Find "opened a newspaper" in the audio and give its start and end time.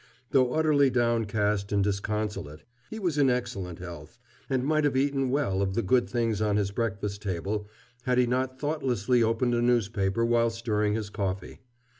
9.21-10.25